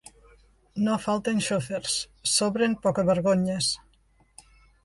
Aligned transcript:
“No 0.85 0.95
falten 1.05 1.37
xòfers, 1.47 1.93
sobren 2.35 2.71
pocavergonyes”. 2.87 3.67